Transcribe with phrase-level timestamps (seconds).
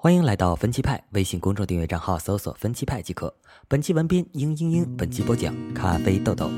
[0.00, 3.34] 欢迎来到分期派微信公众订阅账号，搜索“分期派”即可。
[3.66, 6.48] 本期文编嘤嘤嘤，本期播讲咖啡豆豆。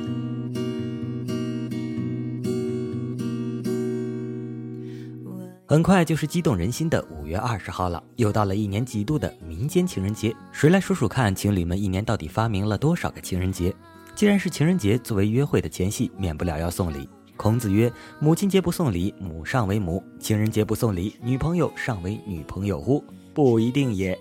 [5.67, 10.37] 很快就是激动人心的五月二十号了，又到了一年几度的民间情人节。
[10.53, 13.75] 谁来数数看，情侣们一年到底发明了多少个情人节？
[14.15, 17.09] 既然是情人节，作为约会的前夕，免不了要送礼。
[17.39, 23.03] 孔子曰：“母亲节不送礼，母上为母；情人节不送礼，女朋友上为女朋友乎？”
[23.43, 24.19] 不一定也。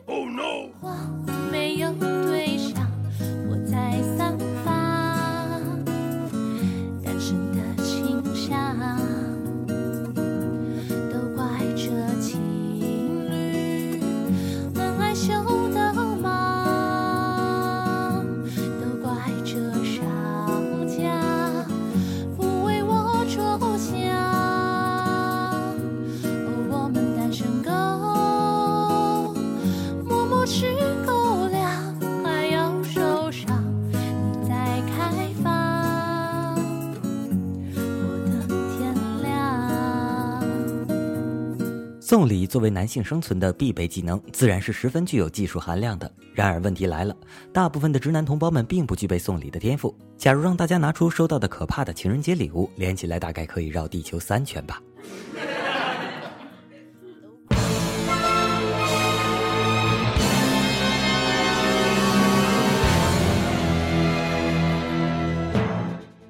[42.10, 46.12] 送礼作为男性生存的必备技能，自然是十分具有技术含量的。
[46.34, 47.16] 然而问题来了，
[47.54, 49.96] 大部分的直男同胞们并不具备送礼的天赋。
[50.18, 54.82] 假如让大家拿出收到的可怕的情人节礼物，连起来大概可以绕地球三圈吧。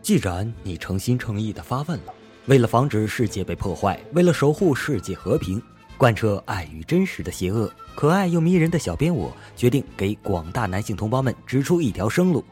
[0.01, 2.13] 既然你诚心诚意的发问了。
[2.49, 5.61] 为了防止世界被破坏，为了守护世界和平，
[5.99, 12.43] 贯彻爱与真实的邪恶，可爱又迷人的小编我决定给广大男性同胞们指出一条生路。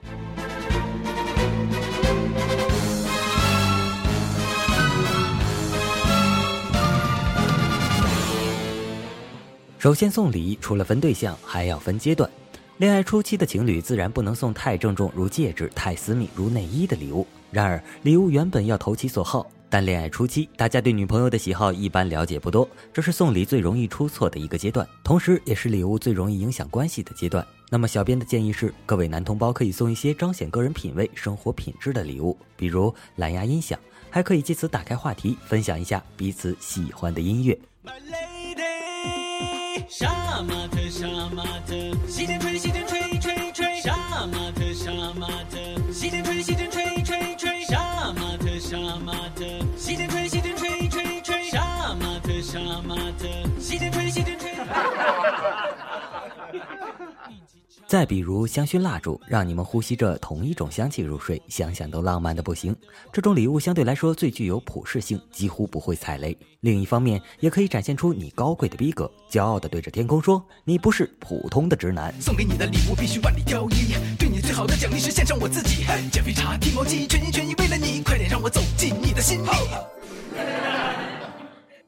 [9.80, 12.30] 首先送礼，除了分对象，还要分阶段。
[12.78, 17.26] 恋爱初期的情侣自然不能送太郑重如戒指、太私密如内衣的礼物。
[17.50, 19.50] 然而，礼物原本要投其所好。
[19.70, 27.46] 但恋爱初期，大家对女朋友的喜好一般了解不多，这是送礼最容易出错的一个阶段，同时也是礼物最容易影响关系的阶段。
[27.70, 33.78] 那么，小编的建议是，各位男同胞可以送一些彰显个人品味、生活品质的礼物，比如蓝牙音响，
[34.10, 37.60] 还可以借此打开话题，分享一下彼此喜欢的音乐。
[57.86, 62.76] 再比如香薰蜡烛，让你们呼吸着同一种香气入睡，想想都浪漫的不行。
[63.14, 66.38] 这种礼物相对来说最具有普适性，几乎不会踩雷。
[66.62, 75.86] 另一方面，也可以展现出你高贵的逼格，骄傲的对着天空说：“你不是普通的直男。”送给你的礼物必须万里挑一，对你最好的奖励是献上我自己。
[76.12, 79.48] 减肥茶、剃毛机，全心全意为了你，快点让我走进你的心里。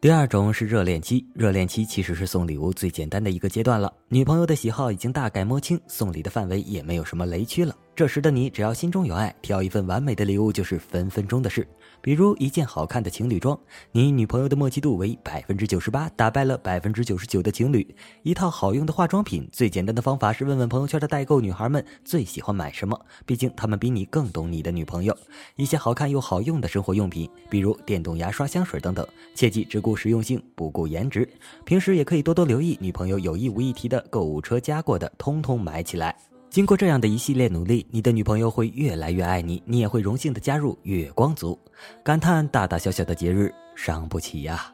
[0.02, 3.92] 第二种是热恋期，热恋期其实是送礼物最简单的一个阶段了。
[4.08, 7.76] 女朋友的喜好已经大概摸清，送礼的范围也没有什么雷区了。
[8.00, 11.68] 这时的你，只要心中有爱，挑一份完美的礼物就是分分钟的事。
[12.00, 13.60] 比如一件好看的情侣装，
[13.92, 17.86] 你女朋友的默契度为百分之九十八，打败了百分之九十九的情侣；
[18.24, 25.14] 一套好用的化妆品，最简单的方法是问问朋友圈的代购女孩们最喜欢买什么，毕竟她们比你更懂你的女朋友。
[25.58, 29.06] 一些好看又好用的生活用品，比如电动牙刷、香水等等，
[29.36, 31.28] 切记只顾实用性，不顾颜值。
[31.66, 36.16] 平时也可以多多留意女朋友有意无意提的购物车加过的，通通买起来。
[36.50, 41.58] 经过这样的一系列努力，你的女朋友会越来越爱你，你也会荣幸的加入月光族。
[42.04, 44.74] 感叹大大小小的节日伤不起呀。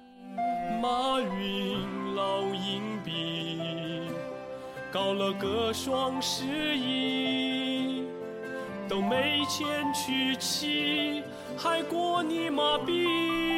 [0.81, 3.59] 马云老鹰币，
[4.89, 6.45] 搞了个双十
[6.77, 8.05] 一，
[8.87, 11.21] 都没钱去骑，
[11.57, 13.54] 还过你妈逼。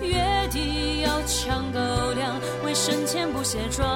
[0.00, 1.78] 月底要抢够
[2.14, 3.86] 粮，为生前不卸妆，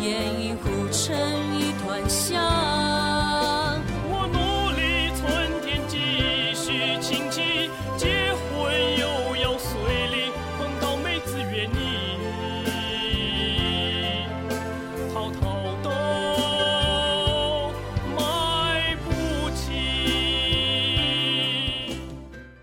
[0.00, 1.16] 烟雨糊成
[1.58, 2.73] 一团香。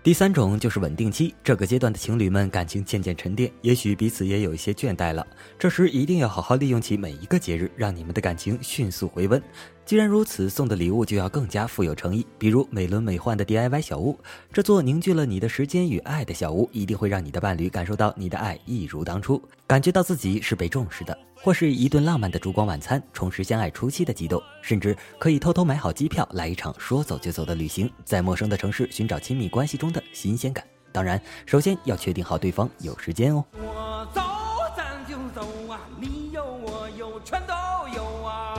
[0.02, 5.24] 第三种就是稳定期，这个阶段的情侣们感情渐渐沉淀，也许彼此也有一些倦怠了。
[5.56, 9.40] 这时一定要好好利用起每一个节日，让你们的感情迅速回温。
[9.84, 14.18] 既然如此，送的礼物就要更加富有诚意，比如美轮美奂的 DIY 小屋。
[14.52, 21.16] 这座凝聚了你的时间与爱的小屋，一定会让你的伴侣感受到你的爱一如当初，感觉到自己是被重视的。
[21.42, 30.64] 或是一顿浪漫的烛光晚餐，重拾相爱初期的激动，甚至可以偷偷买好机票，来一场说走就走的旅行，在陌生的城市寻找亲密关系中的新鲜感。
[30.92, 33.44] 当然，首先要确定好对方有时间哦。
[33.54, 34.20] 我走
[34.76, 37.52] 咱就走啊，你有我有全都
[37.92, 38.51] 有啊。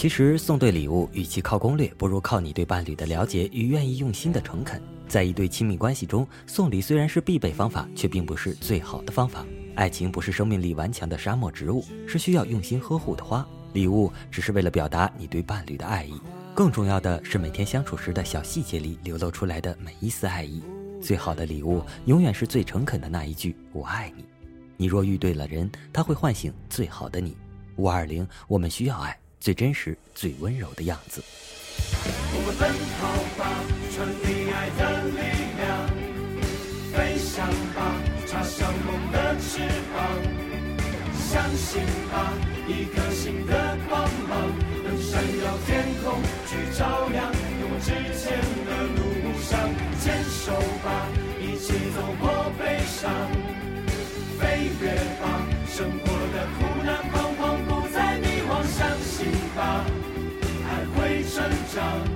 [0.00, 4.80] 其实送对礼物，与其靠攻略，不如靠你对伴侣的了解与愿意用心的诚恳。
[5.06, 9.44] 在一对亲密关系中，送礼虽然是必备方法，却并不是最好的方法。
[9.74, 13.46] 爱情不是生命力顽强的沙漠植物，是需要用心呵护的花。
[13.74, 16.18] 礼物只是为了表达你对伴侣的爱意，
[16.54, 20.62] 更重要的是每天相处时的小细节里流露出来的每一丝爱意。
[21.02, 24.24] 最好的礼物，永远是最诚恳的那一句“我爱你”。
[24.78, 27.36] 你若遇对了人，他会唤醒最好的你。
[27.76, 31.24] 五二零，我们需要爱，最真实、最温柔的样子。
[32.32, 32.68] 我们奔
[33.00, 33.08] 跑
[33.40, 33.42] 吧，
[33.90, 34.80] 传递爱的
[35.16, 35.18] 力
[35.56, 35.88] 量，
[36.92, 37.96] 飞翔吧，
[38.28, 39.64] 插上梦的翅
[39.96, 39.96] 膀，
[41.16, 41.80] 相信
[42.12, 42.36] 吧，
[42.68, 44.52] 一颗心的光芒
[44.84, 47.32] 能闪耀天空，去照亮
[47.62, 47.88] 勇往直
[48.20, 49.00] 前的路
[49.40, 49.56] 上，
[50.04, 50.52] 牵手
[61.72, 62.09] 会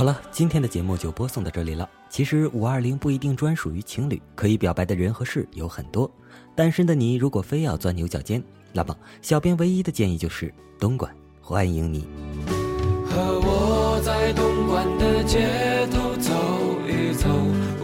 [0.00, 1.86] 好了，今天的节目就播送到这里了。
[2.08, 6.10] 其实五二零不一定专属于情侣，可以表白的人和事有很多。
[6.54, 8.42] 单身的你如果非要钻牛角尖，
[8.72, 12.06] 那么小编唯一的建议就是东莞欢迎你。
[13.10, 16.32] 和我在东莞的街头走
[16.88, 17.28] 一走，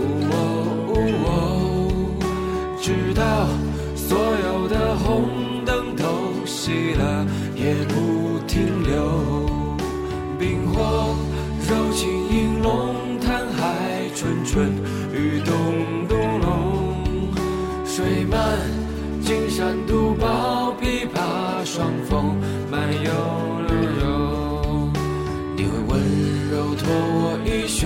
[0.00, 0.40] 哦
[0.88, 0.96] 哦
[1.26, 3.46] 哦直到
[3.94, 5.28] 所有的红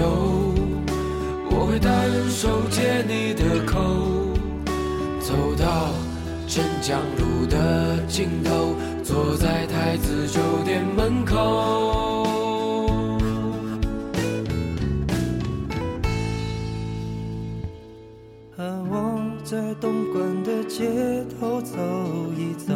[0.00, 0.06] 我衣袖，
[1.50, 1.90] 我会单
[2.30, 3.78] 手接你的口，
[5.20, 5.92] 走到
[6.46, 11.36] 镇江路的尽头，坐在太子酒店门口。
[18.56, 21.78] 和我在东莞的街头走
[22.36, 22.74] 一走，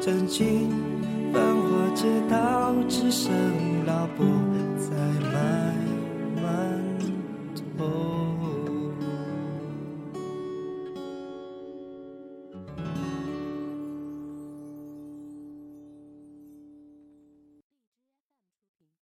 [0.00, 0.70] 曾经
[1.32, 3.32] 繁华街道只剩
[4.02, 4.41] trouble.